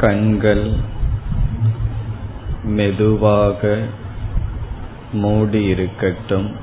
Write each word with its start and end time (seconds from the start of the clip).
கண்கள் 0.00 0.80
மெதுவாக 2.64 3.86
மூடியிருக்கட்டும். 5.12 6.54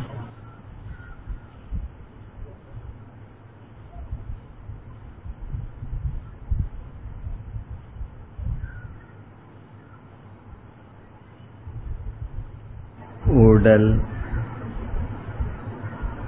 உடல் 13.25 14.01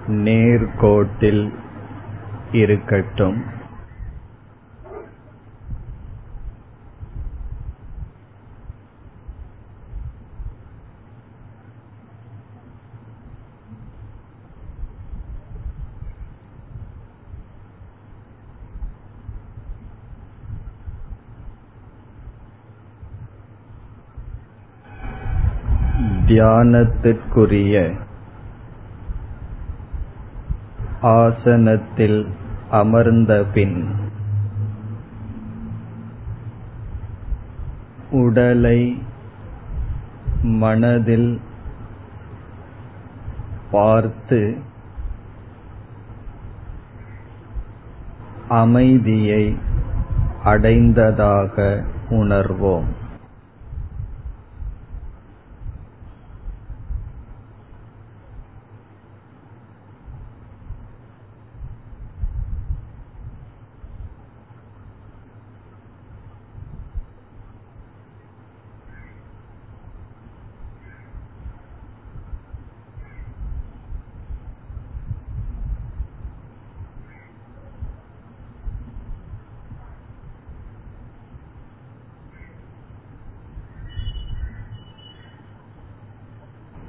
நேர்கோட்டில் 0.08 1.54
இருக்கட்டும். 2.52 3.57
தியானத்திற்குரிய 26.28 27.92
ஆசனத்தில் 31.02 32.28
அமர்ந்தபின் 32.72 33.96
உடலை 38.12 39.02
மனதில் 40.42 41.42
பார்த்து 43.72 44.58
அமைதியை 48.50 49.58
அடைந்ததாக 50.44 51.84
உணர்வோம். 52.10 53.06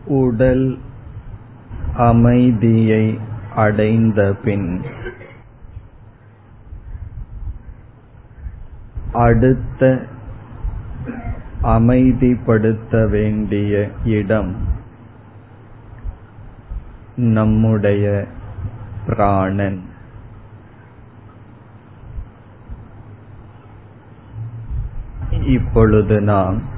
உடல் 0.09 0.79
அமைதியை 1.97 3.19
அடைந்தபின் 3.57 4.83
அடுத்த 9.13 10.07
அமைதிப்படுத்த 11.63 13.09
வேண்டிய 13.09 13.91
இடம் 14.05 14.57
நம்முடைய 17.17 18.27
பிராணன். 19.07 19.83
இப்பொழுது 25.31 26.21
நாம் 26.21 26.77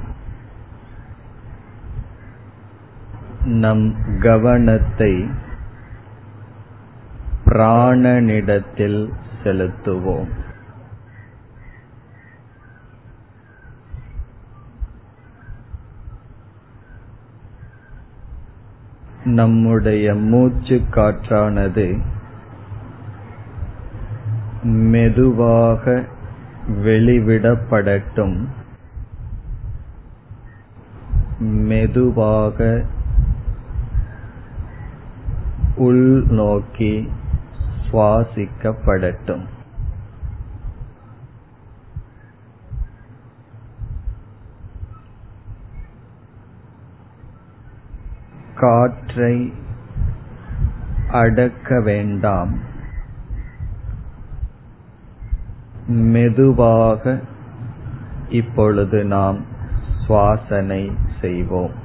நம் 3.45 3.95
கவனத்தை 4.19 5.29
பிராணனிடத்தில் 7.45 9.13
செலுத்துவோம். 9.43 10.27
நம்முடைய 19.23 20.15
மூச்சு 20.15 20.81
காற்றானது 20.91 22.01
மெதுவாக 24.63 26.05
வெளிவிடப்படட்டும். 26.67 28.47
மெதுவாக 31.39 32.85
உள்நோக்கி 35.81 37.09
சுவாசிக்கப்படட்டும். 37.91 39.45
காற்றை 48.55 49.53
அடக்க 51.11 51.81
வேண்டாம். 51.81 52.57
மெதுவாக 55.87 57.19
இப்பொழுது 58.29 59.03
நாம் 59.03 59.45
சுவாசனை 60.07 60.91
செய்வோம். 61.21 61.80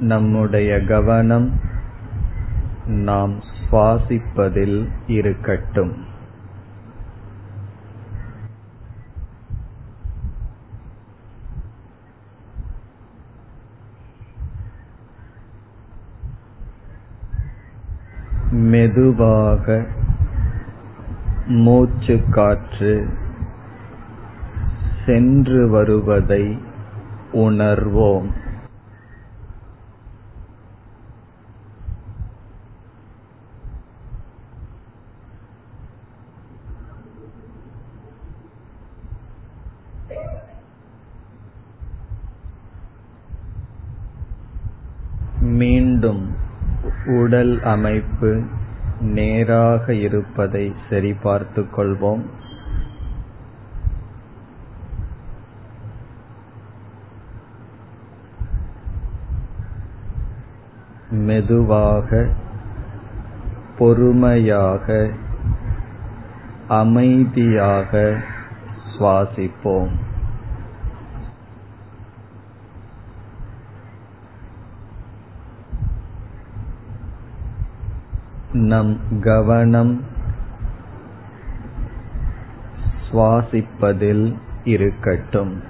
நம்முடைய 0.00 0.84
கவனம் 0.84 1.60
நாம் 2.86 3.34
சுவாசிப்பதில் 3.40 4.88
இருக்கட்டும். 5.06 6.08
மெதுவாக 18.50 19.84
மூச்சு 21.46 22.24
காற்று 22.30 23.08
சென்று 25.06 25.68
வருவதை 25.68 26.58
உணர்வோம். 27.32 28.48
மீண்டும் 46.00 46.36
உடல் 47.06 47.62
அமைப்பு 47.62 48.42
நேராக 49.00 49.94
இருப்பதை 49.94 50.72
சரிபார்த்துக் 50.90 51.78
கொள்வோம். 51.78 52.22
மெதுவாக 61.10 62.28
பொறுமையாக 63.78 65.10
அமைதியாக 66.68 68.20
சுவாசிப்போம். 68.98 69.90
நம் 78.52 79.00
கவனம். 79.20 80.04
சுவாசிப்பதில் 83.10 84.34
இருக்கட்டும். 84.64 85.69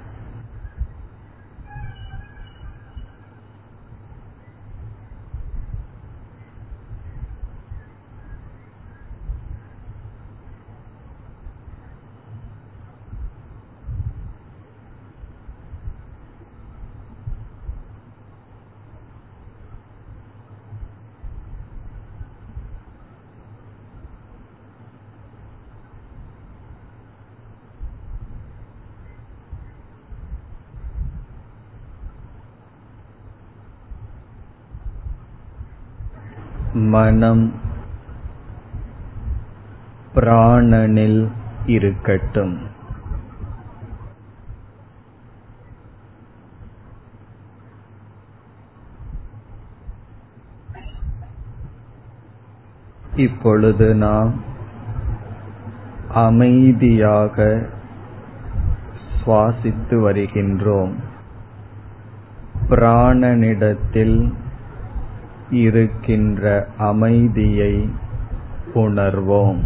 மனம் 36.88 37.52
பிராணனில் 40.14 41.28
இருக்கட்டும். 41.66 42.78
இப்பொழுது 53.16 53.94
நாம் 53.94 54.34
அமைதியாக 56.08 57.66
சுவாசித்து 59.24 59.90
வருகின்றோம். 59.90 60.92
பிராணனிடத்தில் 62.68 64.32
இருக்கின்ற 65.50 66.68
அமைதியை 66.78 67.88
உணர்வோம். 68.74 69.60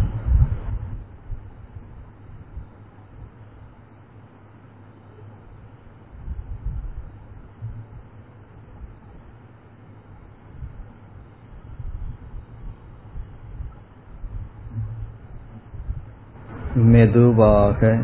மெதுவாக 16.73 17.97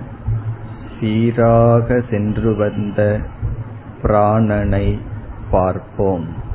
சீராக 0.99 2.01
சென்று 2.09 2.55
வந்த 2.55 3.19
பிராணனை 4.03 4.99
பார்ப்போம். 5.51 6.49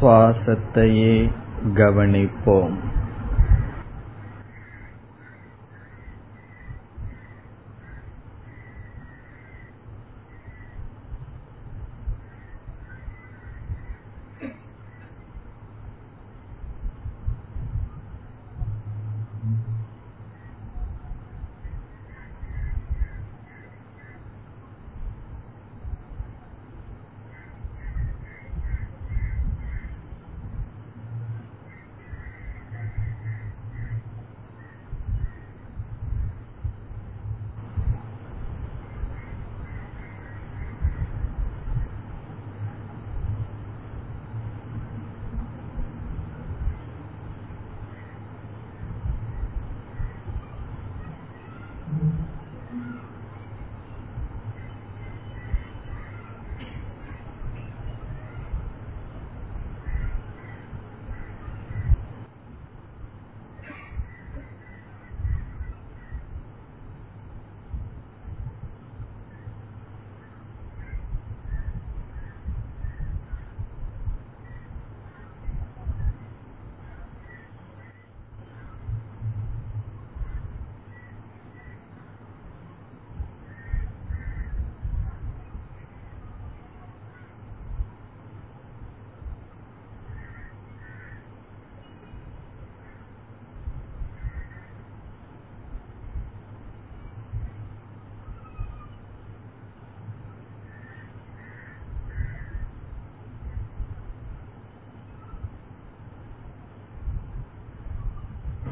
சுவாசத்தையே 0.00 1.30
கவனிப்போம். 1.74 2.74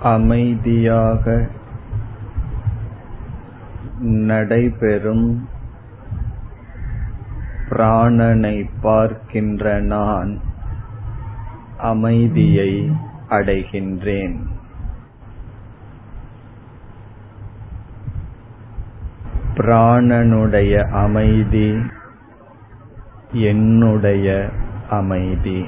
அமைதியாக 0.03 1.49
நடைபெறும் 4.01 5.49
பிராணனை 7.69 8.71
பார்க்கின்ற 8.81 9.81
நான் 9.81 10.41
அமைதியை 11.79 12.93
அடைகின்றேன். 13.29 14.37
பிராணனுடைய 19.55 20.91
அமைதி 20.91 21.79
என்னுடைய 23.33 24.49
அமைதி. 24.91 25.67